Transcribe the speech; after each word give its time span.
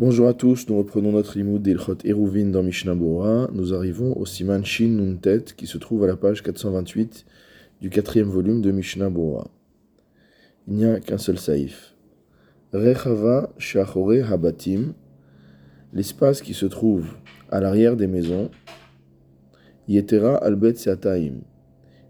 Bonjour 0.00 0.28
à 0.28 0.32
tous, 0.32 0.66
nous 0.70 0.78
reprenons 0.78 1.12
notre 1.12 1.36
limoud 1.36 1.60
d'Ilchot 1.60 1.98
Eruvin 2.06 2.46
dans 2.46 2.62
Mishnah. 2.62 2.94
Nous 2.94 3.74
arrivons 3.74 4.16
au 4.16 4.24
Siman 4.24 4.64
Shin 4.64 4.88
Nuntet 4.88 5.44
qui 5.54 5.66
se 5.66 5.76
trouve 5.76 6.04
à 6.04 6.06
la 6.06 6.16
page 6.16 6.42
428 6.42 7.26
du 7.82 7.90
quatrième 7.90 8.30
volume 8.30 8.62
de 8.62 8.70
Mishnah. 8.70 9.10
Il 10.66 10.74
n'y 10.74 10.86
a 10.86 11.00
qu'un 11.00 11.18
seul 11.18 11.38
saïf. 11.38 11.94
Rechava 12.72 13.52
Shachore 13.58 14.24
Habatim, 14.32 14.94
l'espace 15.92 16.40
qui 16.40 16.54
se 16.54 16.64
trouve 16.64 17.06
à 17.50 17.60
l'arrière 17.60 17.94
des 17.94 18.06
maisons, 18.06 18.50
Yetera 19.86 20.36
Albet 20.36 20.76
Sataim, 20.76 21.42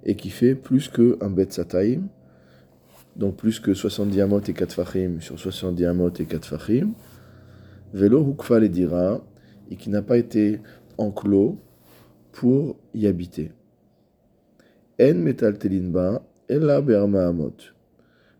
et 0.04 0.14
qui 0.14 0.30
fait 0.30 0.54
plus 0.54 0.86
que 0.86 1.18
un 1.20 1.30
Bet 1.30 1.50
Sataim, 1.50 2.02
donc 3.16 3.34
plus 3.34 3.58
que 3.58 3.74
70 3.74 4.20
amot 4.20 4.42
et 4.46 4.52
4 4.52 4.72
fachim 4.72 5.16
sur 5.18 5.40
70 5.40 5.84
amot 5.86 6.12
et 6.20 6.26
4 6.26 6.46
fachim. 6.46 6.92
Velo 7.92 8.22
Hukfa 8.22 8.60
dira, 8.68 9.24
et 9.70 9.76
qui 9.76 9.90
n'a 9.90 10.02
pas 10.02 10.18
été 10.18 10.60
enclos 10.98 11.58
pour 12.32 12.76
y 12.94 13.06
habiter. 13.06 13.52
En 15.00 15.14
Metal 15.14 15.58
Telinba, 15.58 16.22
Ella 16.48 16.80
Berma 16.80 17.26
Amot. 17.26 17.56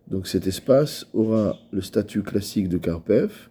Donc 0.08 0.26
cet 0.26 0.46
espace 0.46 1.06
aura 1.14 1.56
le 1.70 1.80
statut 1.80 2.22
classique 2.22 2.68
de 2.68 2.78
Karpef 2.78 3.50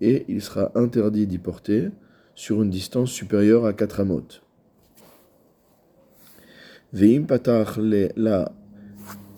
et 0.00 0.24
il 0.28 0.42
sera 0.42 0.72
interdit 0.74 1.26
d'y 1.26 1.38
porter 1.38 1.90
sur 2.34 2.62
une 2.62 2.70
distance 2.70 3.10
supérieure 3.10 3.64
à 3.64 3.72
4 3.72 4.00
amot. 4.00 4.26
Veim 6.92 7.22
patach 7.22 7.78
la 8.16 8.52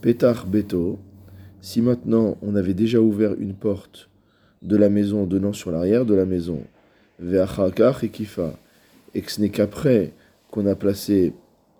petach 0.01 0.47
beto. 0.47 0.98
Si 1.61 1.83
maintenant 1.83 2.39
on 2.41 2.55
avait 2.56 2.75
déjà 2.75 3.01
ouvert 3.01 3.34
une 3.39 3.55
porte 3.55 4.09
de 4.62 4.77
la 4.77 4.89
maison 4.89 5.25
donnant 5.27 5.52
sur 5.52 5.71
l'arrière 5.71 6.07
de 6.07 6.15
la 6.15 6.25
maison, 6.25 6.61
et 7.23 8.09
kifa, 8.09 8.53
et 9.15 9.20
que 9.20 9.31
ce 9.31 9.41
n'est 9.41 9.50
qu'après 9.50 10.12
qu'on 10.50 10.67
a 10.67 10.75
placé 10.75 11.33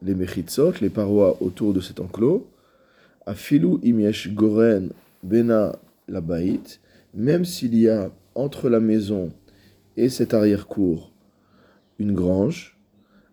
les 0.03 0.15
mechitzot, 0.15 0.75
les 0.81 0.91
parois 0.91 1.37
autour 1.41 1.73
de 1.73 1.81
cet 1.81 2.01
enclos, 2.01 2.47
afilu 3.27 3.79
imiesh 3.83 4.33
goren 4.35 4.91
bena 5.23 5.77
la 6.09 6.21
baït, 6.21 6.81
même 7.15 7.45
s'il 7.45 7.79
y 7.79 7.89
a 7.89 8.11
entre 8.35 8.69
la 8.69 8.81
maison 8.81 9.31
et 9.97 10.09
cette 10.09 10.35
arrière-cour 10.35 11.13
une 11.99 12.13
grange, 12.13 12.77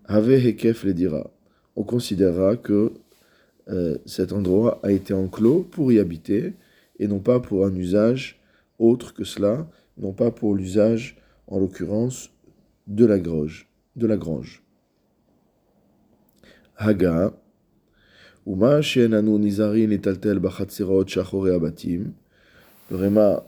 ave 0.05 0.31
hekef 0.31 0.83
le 0.83 0.93
dira. 0.93 1.31
On 1.75 1.83
considérera 1.83 2.55
que 2.55 2.91
euh, 3.69 3.97
cet 4.05 4.33
endroit 4.33 4.79
a 4.83 4.91
été 4.91 5.13
enclos 5.13 5.65
pour 5.71 5.91
y 5.91 5.99
habiter 5.99 6.53
et 6.99 7.07
non 7.07 7.19
pas 7.19 7.39
pour 7.39 7.65
un 7.65 7.73
usage 7.75 8.38
autre 8.79 9.13
que 9.13 9.23
cela, 9.23 9.69
non 9.97 10.13
pas 10.13 10.31
pour 10.31 10.55
l'usage, 10.55 11.17
en 11.47 11.59
l'occurrence, 11.59 12.31
de 12.87 13.05
la 13.05 13.19
grange. 13.19 13.69
De 13.95 14.07
la 14.07 14.17
grange. 14.17 14.63
Haga, 16.77 17.33
Uma 18.45 18.81
she'enanu 18.81 19.37
nizarin 19.37 19.91
etaltel 19.91 20.39
bachatzerot 20.39 21.07
shachore 21.07 21.53
abatim. 21.53 22.13
Le 22.89 22.95
Réma 22.97 23.43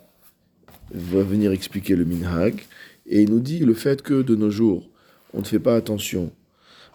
va 0.94 1.24
venir 1.24 1.52
expliquer 1.52 1.96
le 1.96 2.06
minhag 2.06 2.62
et 3.08 3.24
il 3.24 3.32
nous 3.32 3.40
dit 3.40 3.60
le 3.60 3.74
fait 3.74 4.04
que 4.04 4.22
de 4.22 4.36
nos 4.36 4.52
jours, 4.52 4.90
on 5.34 5.40
ne 5.40 5.46
fait 5.46 5.60
pas 5.60 5.76
attention 5.76 6.32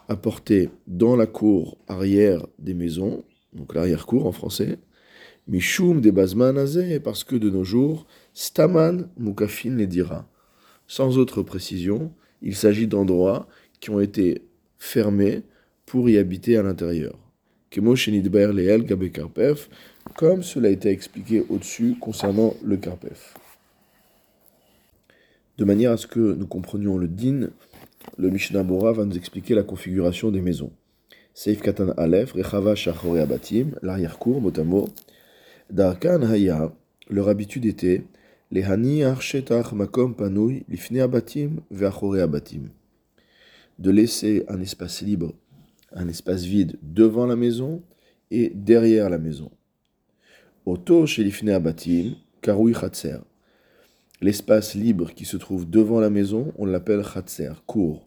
à 0.08 0.14
porter 0.14 0.70
dans 0.86 1.16
la 1.16 1.26
cour 1.26 1.78
arrière 1.88 2.46
des 2.60 2.74
maisons, 2.74 3.24
donc 3.52 3.74
l'arrière-cour 3.74 4.26
en 4.26 4.32
français, 4.32 4.78
Mishum 5.48 6.00
de 6.00 6.10
Bazman 6.10 6.56
parce 7.04 7.22
que 7.22 7.36
de 7.36 7.50
nos 7.50 7.62
jours, 7.62 8.06
Staman 8.34 9.08
Mukafin 9.16 9.76
les 9.76 9.86
dira. 9.86 10.28
Sans 10.88 11.18
autre 11.18 11.42
précision, 11.42 12.12
il 12.42 12.56
s'agit 12.56 12.88
d'endroits 12.88 13.46
qui 13.80 13.90
ont 13.90 14.00
été 14.00 14.42
fermés 14.78 15.42
pour 15.84 16.10
y 16.10 16.18
habiter 16.18 16.56
à 16.56 16.62
l'intérieur. 16.62 17.16
Comme 17.74 17.96
cela 20.42 20.68
a 20.68 20.70
été 20.70 20.88
expliqué 20.88 21.44
au-dessus 21.48 21.96
concernant 22.00 22.54
le 22.64 22.76
Karpef. 22.76 23.34
De 25.58 25.64
manière 25.64 25.92
à 25.92 25.96
ce 25.96 26.06
que 26.06 26.34
nous 26.34 26.46
comprenions 26.46 26.98
le 26.98 27.08
din, 27.08 27.50
le 28.18 28.30
Mishnah 28.30 28.62
Bora 28.62 28.92
va 28.92 29.04
nous 29.04 29.16
expliquer 29.16 29.54
la 29.54 29.62
configuration 29.62 30.30
des 30.30 30.40
maisons. 30.40 30.72
Seif 31.34 31.60
Katan 31.60 31.90
Aleph, 31.96 32.32
Rechava 32.32 32.74
Shachore 32.74 33.18
Abatim, 33.18 33.72
l'arrière-cour, 33.82 34.40
mot, 34.40 34.88
Darkan 35.70 36.22
Haya, 36.22 36.72
leur 37.10 37.28
habitude 37.28 37.64
était 37.64 38.04
les 38.52 38.62
Hani 38.62 39.02
Makom 39.72 40.14
Lifne 40.68 41.00
Abatim. 41.00 41.60
De 43.78 43.90
laisser 43.90 44.44
un 44.48 44.60
espace 44.60 45.02
libre, 45.02 45.34
un 45.92 46.06
espace 46.06 46.44
vide 46.44 46.78
devant 46.82 47.26
la 47.26 47.34
maison 47.34 47.82
et 48.30 48.52
derrière 48.54 49.10
la 49.10 49.18
maison. 49.18 49.50
Oto 50.66 51.04
chez 51.04 51.24
Lifne 51.24 51.50
Abatim. 51.50 52.14
L'espace 54.20 54.74
libre 54.76 55.12
qui 55.14 55.24
se 55.24 55.36
trouve 55.36 55.68
devant 55.68 55.98
la 55.98 56.10
maison, 56.10 56.52
on 56.58 56.66
l'appelle 56.66 57.02
Khatser, 57.02 57.52
court. 57.66 58.06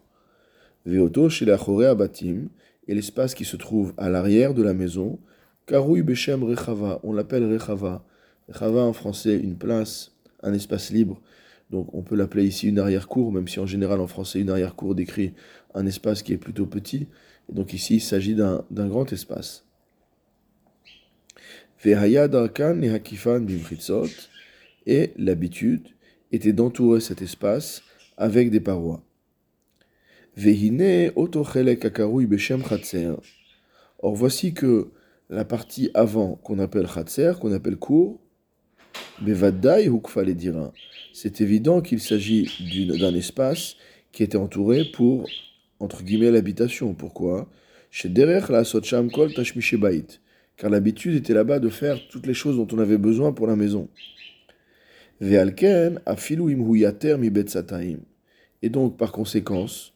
Chez 1.30 1.52
Abatim, 1.52 2.47
et 2.88 2.96
l'espace 2.96 3.36
qui 3.36 3.44
se 3.44 3.58
trouve 3.58 3.94
à 3.97 4.09
l'arrière 4.09 4.53
de 4.53 4.64
la 4.64 4.74
maison, 4.74 5.20
Karoui 5.69 6.02
Beshem 6.02 6.44
Rechava, 6.44 7.00
on 7.03 7.13
l'appelle 7.13 7.46
Rechava. 7.46 8.03
Rechava 8.47 8.81
en 8.81 8.91
français, 8.91 9.35
une 9.38 9.56
place, 9.56 10.16
un 10.41 10.52
espace 10.52 10.90
libre. 10.90 11.22
Donc 11.69 11.94
on 11.94 12.02
peut 12.02 12.16
l'appeler 12.16 12.46
ici 12.46 12.69
une 12.69 12.80
arrière-cour, 12.80 13.31
même 13.31 13.47
si 13.47 13.59
en 13.59 13.68
général 13.68 14.02
en 14.02 14.08
français 14.08 14.40
une 14.40 14.50
arrière-cour 14.50 14.96
décrit 14.96 15.35
un 15.75 15.85
espace 15.85 16.24
qui 16.24 16.34
est 16.34 16.40
plutôt 16.40 16.66
petit. 16.66 17.08
Et 17.50 17.53
donc 17.53 17.72
ici 17.74 17.97
il 17.97 18.02
s'agit 18.02 18.34
d'un 18.34 18.66
grand 18.72 19.13
espace. 19.13 19.68
Et 24.88 25.12
l'habitude 25.18 25.88
était 26.31 26.53
d'entourer 26.53 27.00
cet 27.00 27.22
espace 27.22 27.84
avec 28.18 28.50
des 28.50 28.59
parois. 28.59 29.03
Or 34.02 34.16
voici 34.16 34.53
que 34.53 34.91
la 35.29 35.45
partie 35.45 35.91
avant 35.94 36.35
qu'on 36.35 36.59
appelle 36.59 36.88
Khatser, 36.88 37.34
qu'on 37.40 37.51
appelle 37.51 37.78
cour, 37.78 38.19
dira. 39.22 40.73
C'est 41.13 41.41
évident 41.41 41.81
qu'il 41.81 42.00
s'agit 42.00 42.50
d'un 43.00 43.13
espace 43.13 43.75
qui 44.12 44.23
était 44.23 44.38
entouré 44.38 44.85
pour, 44.85 45.29
entre 45.79 46.03
guillemets, 46.03 46.31
l'habitation. 46.31 46.94
Pourquoi? 46.94 47.50
Car 50.57 50.69
l'habitude 50.69 51.16
était 51.16 51.34
là-bas 51.34 51.59
de 51.59 51.69
faire 51.69 52.00
toutes 52.09 52.25
les 52.25 52.34
choses 52.34 52.57
dont 52.57 52.67
on 52.72 52.79
avait 52.79 52.97
besoin 52.97 53.31
pour 53.31 53.47
la 53.47 53.56
maison. 53.56 53.88
Et 55.22 55.38
donc, 58.69 58.97
par 58.97 59.11
conséquence, 59.11 59.94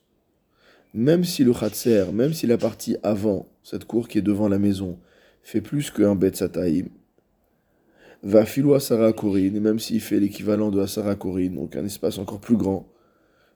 même 0.93 1.23
si 1.23 1.43
le 1.43 1.53
khatser, 1.53 2.05
même 2.13 2.33
si 2.33 2.45
la 2.45 2.57
partie 2.57 2.97
avant, 3.03 3.47
cette 3.63 3.85
cour 3.85 4.07
qui 4.07 4.19
est 4.19 4.21
devant 4.21 4.47
la 4.47 4.59
maison, 4.59 4.99
fait 5.43 5.61
plus 5.61 5.91
qu'un 5.91 6.15
bet 6.15 6.33
sataim, 6.33 6.85
va 8.23 8.45
filo 8.45 8.73
Asara 8.73 9.11
et 9.35 9.49
même 9.51 9.79
s'il 9.79 10.01
fait 10.01 10.19
l'équivalent 10.19 10.71
de 10.71 10.79
Asara 10.79 11.15
donc 11.15 11.75
un 11.75 11.85
espace 11.85 12.17
encore 12.17 12.39
plus 12.39 12.57
grand, 12.57 12.87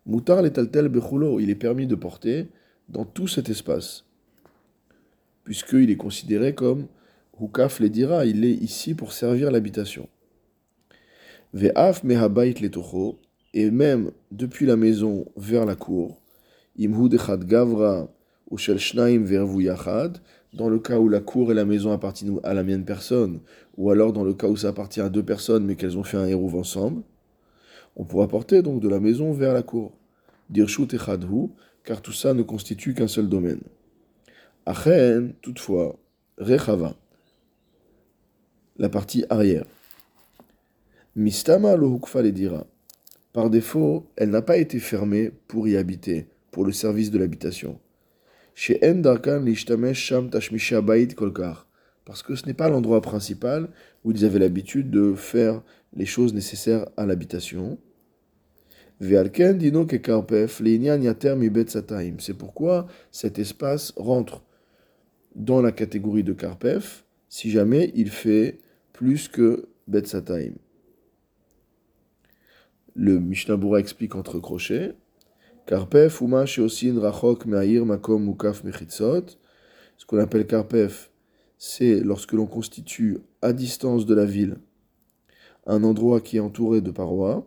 Moutar 0.05 0.41
letaltel 0.41 0.87
bechulo, 0.87 1.41
il 1.41 1.49
est 1.49 1.55
permis 1.55 1.85
de 1.85 1.95
porter 1.95 2.47
dans 2.87 3.03
tout 3.03 3.27
cet 3.27 3.49
espace, 3.49 4.05
puisqu'il 5.43 5.89
est 5.89 5.97
considéré 5.97 6.55
comme 6.55 6.87
Hukaf 7.41 7.81
le 7.81 7.89
dira, 7.89 8.25
il 8.25 8.45
est 8.45 8.53
ici 8.53 8.93
pour 8.93 9.11
servir 9.11 9.51
l'habitation. 9.51 10.07
Ve'af 11.53 12.05
mehabait 12.05 12.53
letocho, 12.61 13.19
et 13.53 13.69
même 13.69 14.11
depuis 14.31 14.65
la 14.65 14.77
maison 14.77 15.25
vers 15.35 15.65
la 15.65 15.75
cour, 15.75 16.21
imhu 16.77 17.09
gavra 17.09 18.07
ou 18.49 18.57
shel 18.57 18.79
shnaim 18.79 19.23
vervu 19.23 19.63
yachad, 19.63 20.19
dans 20.53 20.69
le 20.69 20.79
cas 20.79 20.99
où 20.99 21.09
la 21.09 21.19
cour 21.19 21.51
et 21.51 21.55
la 21.55 21.65
maison 21.65 21.91
appartiennent 21.91 22.39
à 22.43 22.53
la 22.53 22.63
mienne 22.63 22.85
personne, 22.85 23.39
ou 23.77 23.91
alors 23.91 24.13
dans 24.13 24.23
le 24.23 24.33
cas 24.33 24.47
où 24.47 24.55
ça 24.55 24.69
appartient 24.69 25.01
à 25.01 25.09
deux 25.09 25.23
personnes 25.23 25.65
mais 25.65 25.75
qu'elles 25.75 25.97
ont 25.97 26.03
fait 26.03 26.17
un 26.17 26.25
héros 26.25 26.57
ensemble, 26.57 27.03
on 27.95 28.05
pourra 28.05 28.27
porter 28.27 28.61
donc 28.61 28.81
de 28.81 28.89
la 28.89 28.99
maison 28.99 29.33
vers 29.33 29.53
la 29.53 29.63
cour. 29.63 29.91
Dirshut 30.49 30.93
echadhu, 30.93 31.49
car 31.83 32.01
tout 32.01 32.13
ça 32.13 32.33
ne 32.33 32.43
constitue 32.43 32.93
qu'un 32.93 33.07
seul 33.07 33.27
domaine. 33.27 33.61
Achen, 34.65 35.33
toutefois, 35.41 35.97
rechava, 36.37 36.95
la 38.77 38.89
partie 38.89 39.25
arrière. 39.29 39.65
Mistama 41.15 41.75
lo 41.75 41.99
le 42.15 42.31
dira. 42.31 42.67
Par 43.33 43.49
défaut, 43.49 44.05
elle 44.15 44.29
n'a 44.29 44.41
pas 44.41 44.57
été 44.57 44.79
fermée 44.79 45.31
pour 45.47 45.67
y 45.67 45.75
habiter, 45.75 46.27
pour 46.51 46.63
le 46.63 46.71
service 46.71 47.09
de 47.09 47.17
l'habitation. 47.17 47.79
Chez 48.59 48.79
Sham 49.93 50.31
Kolkar. 51.15 51.67
Parce 52.05 52.23
que 52.23 52.33
ce 52.33 52.47
n'est 52.47 52.55
pas 52.55 52.69
l'endroit 52.69 53.01
principal 53.01 53.69
où 54.03 54.09
ils 54.09 54.25
avaient 54.25 54.39
l'habitude 54.39 54.89
de 54.89 55.13
faire 55.13 55.61
les 55.93 56.07
choses 56.07 56.33
nécessaires 56.33 56.87
à 56.97 57.05
l'habitation. 57.05 57.77
C'est 58.99 59.13
pourquoi 62.35 62.87
cet 63.11 63.37
espace 63.37 63.93
rentre 63.95 64.41
dans 65.35 65.61
la 65.61 65.71
catégorie 65.71 66.23
de 66.23 66.33
karpef 66.33 67.05
si 67.29 67.51
jamais 67.51 67.91
il 67.93 68.09
fait 68.09 68.57
plus 68.91 69.27
que 69.27 69.69
Betsataim. 69.87 70.53
Le 72.95 73.19
Mishnah 73.19 73.57
Bura 73.57 73.79
explique 73.79 74.15
entre 74.15 74.39
crochets. 74.39 74.95
Karpef, 75.67 76.21
Uma, 76.21 76.45
Sheosin, 76.45 76.97
Rachok, 76.97 77.45
Makom, 77.45 78.23
Mukaf, 78.23 78.63
Mechitzot. 78.63 79.37
Ce 79.97 80.05
qu'on 80.05 80.17
appelle 80.17 80.47
Karpef, 80.47 81.11
c'est 81.57 81.99
lorsque 81.99 82.31
l'on 82.31 82.45
constitue 82.45 83.17
à 83.41 83.51
distance 83.51 84.05
de 84.05 84.15
la 84.15 84.23
ville 84.23 84.57
un 85.65 85.83
endroit 85.83 86.21
qui 86.21 86.37
est 86.37 86.39
entouré 86.39 86.79
de 86.79 86.89
parois. 86.89 87.45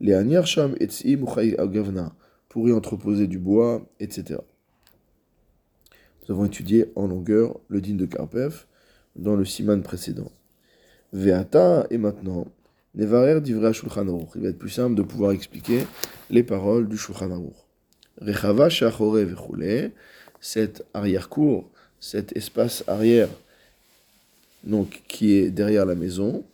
Les 0.00 0.14
Anyar 0.14 0.48
Sham, 0.48 0.74
Etzim, 0.80 1.24
Agavna, 1.58 2.12
pour 2.48 2.68
y 2.68 2.72
entreposer 2.72 3.28
du 3.28 3.38
bois, 3.38 3.86
etc. 4.00 4.40
Nous 6.26 6.34
avons 6.34 6.46
étudié 6.46 6.90
en 6.96 7.06
longueur 7.06 7.60
le 7.68 7.80
din 7.80 7.94
de 7.94 8.06
Karpef 8.06 8.66
dans 9.14 9.36
le 9.36 9.44
siman 9.44 9.80
précédent. 9.80 10.32
Veata, 11.12 11.86
et 11.90 11.98
maintenant, 11.98 12.48
Nevarer 12.94 13.40
d'Ivra 13.40 13.72
Shulchan 13.72 14.06
Il 14.36 14.42
va 14.42 14.48
être 14.48 14.58
plus 14.58 14.70
simple 14.70 14.94
de 14.94 15.02
pouvoir 15.02 15.32
expliquer 15.32 15.84
les 16.30 16.44
paroles 16.44 16.88
du 16.88 16.96
Shulchan 16.96 17.32
Aruch. 17.32 17.56
Rechava 18.20 18.68
Shachore 18.68 19.14
Vechule, 19.14 19.90
cette 20.40 20.86
arrière-cour, 20.94 21.68
cet 21.98 22.36
espace 22.36 22.84
arrière, 22.86 23.28
donc 24.62 25.02
qui 25.08 25.32
est 25.32 25.50
derrière 25.50 25.86
la 25.86 25.96
maison. 25.96 26.44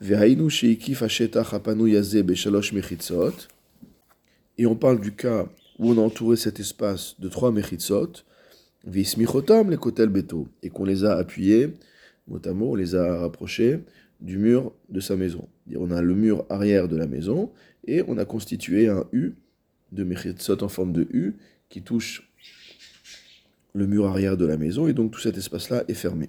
Vehainu 0.00 0.50
Sheikif 0.50 1.02
Ashetach 1.02 1.54
Apanu 1.54 1.88
Yazé 1.92 2.24
Beshalosh 2.24 2.72
Mechitzot. 2.72 3.46
Et 4.58 4.66
on 4.66 4.74
parle 4.74 5.00
du 5.00 5.12
cas 5.12 5.46
où 5.78 5.92
on 5.92 5.98
a 5.98 6.00
entouré 6.00 6.36
cet 6.36 6.58
espace 6.58 7.14
de 7.20 7.28
trois 7.28 7.52
Mechitzot. 7.52 8.12
Vismichotam 8.84 9.70
les 9.70 9.76
Kotel 9.76 10.08
Beto. 10.08 10.48
Et 10.64 10.70
qu'on 10.70 10.84
les 10.84 11.04
a 11.04 11.16
appuyés, 11.16 11.72
notamment 12.26 12.72
on 12.72 12.74
les 12.74 12.96
a 12.96 13.20
rapprochés 13.20 13.78
du 14.22 14.38
mur 14.38 14.72
de 14.88 15.00
sa 15.00 15.16
maison. 15.16 15.48
On 15.76 15.90
a 15.90 16.00
le 16.00 16.14
mur 16.14 16.46
arrière 16.48 16.88
de 16.88 16.96
la 16.96 17.06
maison 17.06 17.50
et 17.86 18.02
on 18.06 18.16
a 18.18 18.24
constitué 18.24 18.88
un 18.88 19.04
U 19.12 19.34
de 19.90 20.04
Mechitzot 20.04 20.62
en 20.62 20.68
forme 20.68 20.92
de 20.92 21.06
U 21.12 21.34
qui 21.68 21.82
touche 21.82 22.30
le 23.74 23.86
mur 23.86 24.06
arrière 24.06 24.36
de 24.36 24.46
la 24.46 24.56
maison 24.56 24.86
et 24.86 24.92
donc 24.92 25.10
tout 25.12 25.20
cet 25.20 25.36
espace-là 25.36 25.84
est 25.88 25.94
fermé. 25.94 26.28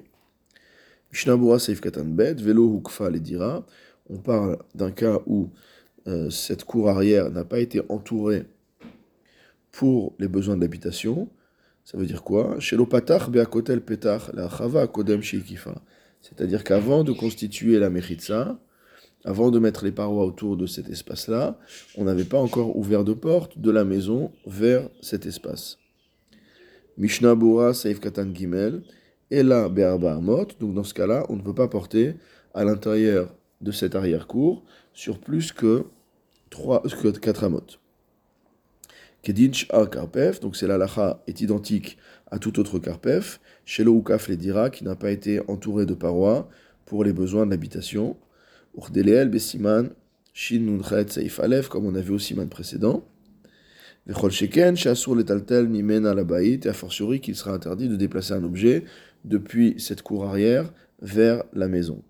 On 4.10 4.18
parle 4.18 4.58
d'un 4.74 4.92
cas 4.92 5.20
où 5.28 5.50
euh, 6.08 6.30
cette 6.30 6.64
cour 6.64 6.90
arrière 6.90 7.30
n'a 7.30 7.46
pas 7.46 7.60
été 7.60 7.82
entourée 7.90 8.46
pour 9.72 10.16
les 10.20 10.28
besoins 10.28 10.56
de 10.56 10.62
l'habitation. 10.62 11.30
Ça 11.86 11.98
veut 11.98 12.06
dire 12.06 12.24
quoi? 12.24 12.60
Chez 12.60 12.78
beakotel 12.78 13.82
petach 13.82 14.32
la 14.34 14.50
chava 14.50 14.88
kodem. 14.88 15.22
C'est-à-dire 16.24 16.64
qu'avant 16.64 17.04
de 17.04 17.12
constituer 17.12 17.78
la 17.78 17.90
Mechitza, 17.90 18.58
avant 19.26 19.52
de 19.52 19.60
mettre 19.60 19.86
les 19.86 19.92
parois 19.92 20.26
autour 20.26 20.58
de 20.58 20.66
cet 20.66 20.90
espace-là, 20.90 21.60
on 21.96 22.06
n'avait 22.06 22.24
pas 22.24 22.40
encore 22.40 22.76
ouvert 22.76 23.04
de 23.04 23.14
porte 23.14 23.60
de 23.60 23.70
la 23.70 23.84
maison 23.84 24.32
vers 24.48 24.90
cet 25.02 25.26
espace. 25.26 25.78
Mishnah 26.98 27.36
Bora 27.36 27.74
Saif 27.74 28.00
Katan 28.00 28.34
Gimel, 28.34 28.84
et 29.32 29.44
là 29.44 29.70
Be'arba 29.70 30.16
Amot, 30.16 30.48
donc 30.60 30.74
dans 30.74 30.84
ce 30.84 30.94
cas-là, 30.94 31.26
on 31.30 31.36
ne 31.36 31.42
peut 31.42 31.56
pas 31.56 31.68
porter 31.68 32.16
à 32.54 32.64
l'intérieur 32.64 33.34
de 33.62 33.72
cette 33.72 33.96
arrière-cour 33.96 34.64
sur 34.94 35.20
plus 35.20 35.52
que, 35.52 35.86
3, 36.50 36.84
que 36.84 37.08
4 37.10 37.44
amot. 37.46 37.83
Kedinch 39.24 39.68
a 39.72 39.86
karpef, 39.86 40.42
donc 40.42 40.58
c'est 40.58 40.68
l'alacha 40.68 41.24
est 41.28 41.40
identique 41.40 41.98
à 42.30 42.40
tout 42.40 42.60
autre 42.60 42.78
karpef, 42.78 43.40
chez 43.64 43.86
le 43.86 43.92
Ukaf 43.92 44.28
les 44.28 44.36
dira, 44.36 44.70
qui 44.70 44.84
n'a 44.84 44.96
pas 44.96 45.12
été 45.12 45.40
entouré 45.50 45.86
de 45.86 45.94
parois 45.94 46.50
pour 46.86 47.06
les 47.06 47.14
besoins 47.14 47.46
de 47.46 47.52
l'habitation. 47.52 48.18
Urdeleel 48.78 49.30
besiman, 49.30 49.92
shin 50.34 50.60
nunchet 50.60 51.08
seif 51.10 51.40
alef, 51.40 51.70
comme 51.70 51.86
on 51.86 51.96
a 51.96 52.02
vu 52.02 52.12
au 52.12 52.20
siman 52.20 52.50
précédent. 52.50 53.08
Vechol 54.06 54.32
sheken, 54.32 54.76
shasur 54.76 55.16
letaltel 55.16 55.70
mimena 55.70 56.14
la 56.14 56.26
et 56.42 56.60
a 56.68 56.74
fortiori 56.74 57.22
qu'il 57.22 57.38
sera 57.38 57.54
interdit 57.54 57.88
de 57.88 57.96
déplacer 57.96 58.34
un 58.34 58.44
objet 58.44 58.84
depuis 59.24 59.76
cette 59.78 60.02
cour 60.02 60.26
arrière 60.26 60.74
vers 61.02 61.46
la 61.54 61.70
maison. 61.70 62.04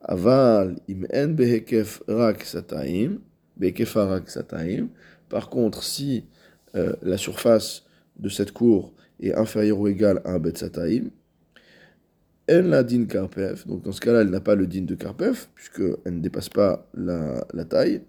Aval 0.00 0.76
im 0.88 1.04
en 1.12 1.28
behekef 1.28 2.00
rak 2.08 2.44
sataim, 2.44 3.18
behekef 3.58 3.94
rak 3.96 4.30
sataim. 4.30 4.88
Par 5.28 5.50
contre, 5.50 5.82
si 5.82 6.24
euh, 6.78 6.92
la 7.02 7.16
surface 7.16 7.84
de 8.18 8.28
cette 8.28 8.52
cour 8.52 8.92
est 9.20 9.34
inférieure 9.34 9.78
ou 9.78 9.88
égale 9.88 10.20
à 10.24 10.32
un 10.32 10.38
bet 10.38 10.56
sataim, 10.56 11.10
elle 12.46 12.68
la 12.68 12.82
din 12.82 13.04
karpef, 13.04 13.66
donc 13.66 13.82
dans 13.82 13.92
ce 13.92 14.00
cas-là, 14.00 14.22
elle 14.22 14.30
n'a 14.30 14.40
pas 14.40 14.54
le 14.54 14.66
din 14.66 14.82
de 14.82 14.94
karpef, 14.94 15.50
puisqu'elle 15.54 16.14
ne 16.14 16.20
dépasse 16.20 16.48
pas 16.48 16.88
la, 16.94 17.64
taille, 17.68 18.00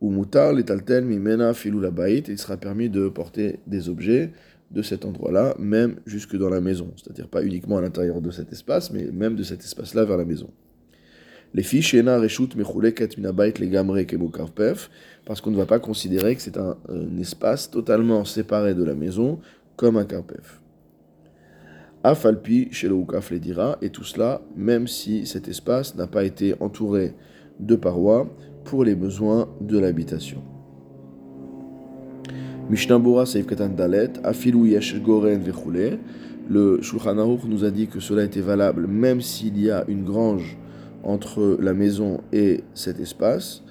ou 0.00 0.10
mutar 0.10 0.52
letaltel 0.54 1.04
mimena 1.04 1.52
filou 1.52 1.80
la 1.80 1.90
baït, 1.90 2.28
il 2.28 2.38
sera 2.38 2.56
permis 2.56 2.88
de 2.88 3.08
porter 3.08 3.60
des 3.66 3.88
objets 3.88 4.32
de 4.70 4.82
cet 4.82 5.04
endroit-là, 5.04 5.54
même 5.58 5.96
jusque 6.06 6.36
dans 6.36 6.48
la 6.48 6.60
maison, 6.60 6.92
c'est-à-dire 6.96 7.28
pas 7.28 7.44
uniquement 7.44 7.76
à 7.76 7.82
l'intérieur 7.82 8.20
de 8.20 8.30
cet 8.30 8.50
espace, 8.52 8.90
mais 8.90 9.04
même 9.12 9.36
de 9.36 9.42
cet 9.42 9.60
espace-là 9.60 10.04
vers 10.04 10.16
la 10.16 10.24
maison. 10.24 10.50
Les 11.54 11.62
fiches 11.62 11.94
ena 11.94 12.18
reshut 12.18 12.54
mechuleket 12.56 13.16
minabait 13.16 13.54
les 13.58 13.68
gamre 13.68 14.02
karpef, 14.32 14.90
parce 15.24 15.40
qu'on 15.40 15.50
ne 15.50 15.56
va 15.56 15.66
pas 15.66 15.78
considérer 15.78 16.36
que 16.36 16.42
c'est 16.42 16.58
un, 16.58 16.76
espace 17.20 17.70
totalement 17.70 18.24
séparé 18.24 18.74
de 18.74 18.84
la 18.84 18.94
maison 18.94 19.40
comme 19.76 19.96
un 19.96 20.04
karpef. 20.04 20.60
Afalpi 22.04 22.68
chez 22.70 22.88
le 22.88 22.96
les 23.30 23.40
dira, 23.40 23.78
et 23.82 23.90
tout 23.90 24.04
cela, 24.04 24.40
même 24.56 24.86
si 24.86 25.26
cet 25.26 25.48
espace 25.48 25.96
n'a 25.96 26.06
pas 26.06 26.24
été 26.24 26.54
entouré 26.60 27.14
de 27.58 27.74
parois 27.74 28.28
pour 28.64 28.84
les 28.84 28.94
besoins 28.94 29.48
de 29.60 29.78
l'habitation. 29.78 30.42
Mishnambura 32.68 33.26
Seif 33.26 33.46
Katan 33.46 33.68
Dalet, 33.68 34.12
Afilu 34.24 34.70
Yesh 34.70 35.00
Goren 35.00 35.40
Vechule. 35.40 35.98
Le 36.48 36.80
Shulchan 36.82 37.14
nous 37.48 37.64
a 37.64 37.70
dit 37.70 37.86
que 37.86 38.00
cela 38.00 38.24
était 38.24 38.40
valable 38.40 38.86
même 38.86 39.20
s'il 39.20 39.60
y 39.60 39.70
a 39.70 39.84
une 39.88 40.04
grange 40.04 40.56
entre 41.06 41.56
la 41.60 41.72
maison 41.72 42.20
et 42.32 42.64
cet 42.74 43.00
espace. 43.00 43.62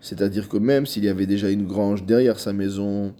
C'est-à-dire 0.00 0.48
que 0.48 0.56
même 0.56 0.86
s'il 0.86 1.04
y 1.04 1.08
avait 1.08 1.26
déjà 1.26 1.50
une 1.50 1.66
grange 1.66 2.04
derrière 2.04 2.38
sa 2.38 2.52
maison, 2.52 3.14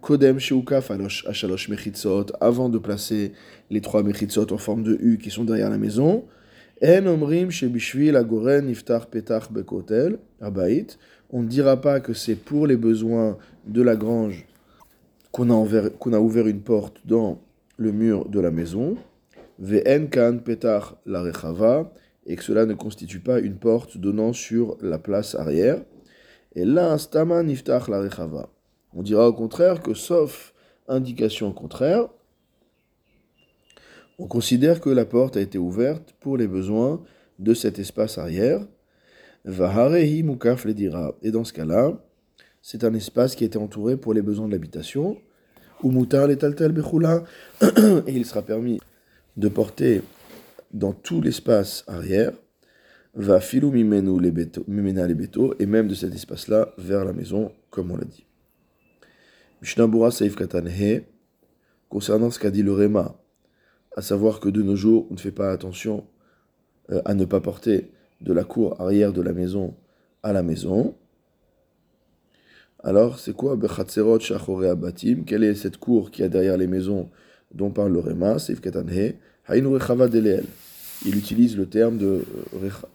Kodem 0.00 0.38
Ashalosh 0.38 1.68
Mechitzot, 1.68 2.26
avant 2.40 2.68
de 2.68 2.78
placer 2.78 3.32
les 3.70 3.80
trois 3.80 4.02
Mechitzot 4.02 4.52
en 4.52 4.58
forme 4.58 4.82
de 4.82 4.98
U 5.00 5.18
qui 5.18 5.30
sont 5.30 5.44
derrière 5.44 5.70
la 5.70 5.78
maison, 5.78 6.24
En 6.84 7.06
Omrim 7.06 7.50
Agoren 8.14 8.68
Iftar 8.68 9.06
Petach 9.06 9.50
Bekotel, 9.50 10.18
Abait, 10.40 10.86
on 11.30 11.42
ne 11.42 11.48
dira 11.48 11.80
pas 11.80 12.00
que 12.00 12.12
c'est 12.12 12.34
pour 12.34 12.66
les 12.66 12.76
besoins 12.76 13.38
de 13.66 13.82
la 13.82 13.96
grange 13.96 14.46
qu'on 15.30 15.50
a 15.50 16.18
ouvert 16.18 16.46
une 16.46 16.60
porte 16.60 17.00
dans 17.06 17.40
le 17.78 17.92
mur 17.92 18.28
de 18.28 18.40
la 18.40 18.50
maison. 18.50 18.96
Kan 20.10 20.40
la 21.06 21.22
et 22.26 22.36
que 22.36 22.44
cela 22.44 22.66
ne 22.66 22.74
constitue 22.74 23.20
pas 23.20 23.40
une 23.40 23.56
porte 23.56 23.98
donnant 23.98 24.32
sur 24.32 24.76
la 24.80 24.98
place 24.98 25.34
arrière. 25.34 25.82
Et 26.54 26.64
là, 26.64 26.96
stama. 26.98 27.42
On 28.94 29.02
dira 29.02 29.28
au 29.28 29.32
contraire 29.32 29.82
que, 29.82 29.94
sauf 29.94 30.54
indication 30.88 31.52
contraire, 31.52 32.08
on 34.18 34.26
considère 34.26 34.80
que 34.80 34.90
la 34.90 35.04
porte 35.04 35.36
a 35.36 35.40
été 35.40 35.58
ouverte 35.58 36.14
pour 36.20 36.36
les 36.36 36.46
besoins 36.46 37.02
de 37.38 37.54
cet 37.54 37.78
espace 37.78 38.18
arrière. 38.18 38.60
Vaharehi 39.44 40.22
mukaf 40.22 40.64
le. 40.64 40.74
Et 41.22 41.30
dans 41.30 41.44
ce 41.44 41.52
cas-là, 41.52 41.98
c'est 42.60 42.84
un 42.84 42.94
espace 42.94 43.34
qui 43.34 43.44
a 43.44 43.46
été 43.46 43.58
entouré 43.58 43.96
pour 43.96 44.14
les 44.14 44.22
besoins 44.22 44.46
de 44.46 44.52
l'habitation. 44.52 45.16
Ou 45.82 45.90
mutar 45.90 46.30
Et 46.30 46.36
il 48.06 48.24
sera 48.24 48.42
permis 48.42 48.78
de 49.36 49.48
porter 49.48 50.02
dans 50.72 50.92
tout 50.92 51.20
l'espace 51.20 51.84
arrière, 51.86 52.32
va 53.14 53.40
filou 53.40 53.70
mimenu 53.70 54.20
les 54.20 54.32
mimena 54.66 55.06
les 55.06 55.28
et 55.58 55.66
même 55.66 55.88
de 55.88 55.94
cet 55.94 56.14
espace-là 56.14 56.72
vers 56.78 57.04
la 57.04 57.12
maison, 57.12 57.52
comme 57.70 57.90
on 57.90 57.96
l'a 57.96 58.04
dit. 58.04 58.26
Mishnabura 59.60 60.10
Saif 60.10 60.34
Katanhe, 60.34 61.02
concernant 61.88 62.30
ce 62.30 62.38
qu'a 62.38 62.50
dit 62.50 62.62
le 62.62 62.72
Réma, 62.72 63.14
à 63.96 64.02
savoir 64.02 64.40
que 64.40 64.48
de 64.48 64.62
nos 64.62 64.76
jours, 64.76 65.06
on 65.10 65.14
ne 65.14 65.18
fait 65.18 65.30
pas 65.32 65.52
attention 65.52 66.06
euh, 66.90 67.02
à 67.04 67.14
ne 67.14 67.24
pas 67.24 67.40
porter 67.40 67.90
de 68.22 68.32
la 68.32 68.44
cour 68.44 68.80
arrière 68.80 69.12
de 69.12 69.20
la 69.20 69.32
maison 69.32 69.76
à 70.22 70.32
la 70.32 70.42
maison. 70.42 70.94
Alors, 72.82 73.18
c'est 73.18 73.34
quoi? 73.34 73.56
Bechatserot 73.56 74.20
Shachore 74.20 74.64
Abatim 74.64 75.24
Quelle 75.24 75.44
est 75.44 75.54
cette 75.54 75.76
cour 75.76 76.10
qui 76.10 76.22
a 76.22 76.28
derrière 76.28 76.56
les 76.56 76.66
maisons 76.66 77.10
dont 77.54 77.70
parle 77.70 77.92
le 77.92 78.38
Saif 78.38 78.60
Katanhe 78.60 79.14
Hainu 79.48 79.78
Deleel 80.10 80.44
il 81.04 81.16
utilise 81.16 81.56
le 81.56 81.66
terme 81.66 81.98
de 81.98 82.24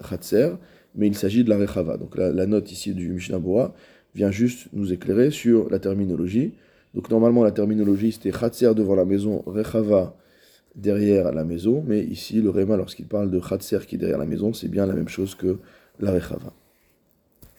Khatser, 0.10 0.52
mais 0.96 1.08
il 1.08 1.16
s'agit 1.16 1.44
de 1.44 1.50
la 1.50 1.58
Rechava. 1.58 1.98
Donc 1.98 2.16
la, 2.18 2.46
note 2.46 2.72
ici 2.72 2.94
du 2.94 3.10
Mishnah 3.10 3.40
Bora 3.40 3.74
vient 4.16 4.32
juste 4.32 4.68
nous 4.74 4.94
éclairer 4.94 5.32
sur 5.32 5.70
la 5.70 5.80
terminologie. 5.80 6.54
Donc 6.94 7.10
normalement 7.10 7.44
la 7.44 7.52
terminologie 7.52 8.12
c'était 8.12 8.32
Khatser 8.32 8.74
devant 8.76 8.96
la 8.96 9.06
maison, 9.06 9.44
Rechava 9.46 10.16
derrière 10.76 11.32
la 11.32 11.44
maison, 11.44 11.84
mais 11.86 12.04
ici 12.04 12.42
le 12.42 12.50
Réma 12.50 12.78
lorsqu'il 12.78 13.08
parle 13.08 13.30
de 13.30 13.40
Khatser 13.40 13.80
qui 13.88 13.96
est 13.96 14.00
derrière 14.00 14.20
la 14.20 14.26
maison, 14.26 14.54
c'est 14.54 14.70
bien 14.70 14.86
la 14.86 14.94
même 14.94 15.10
chose 15.10 15.36
que 15.36 15.58
la 16.00 16.12
Rechava. 16.12 16.54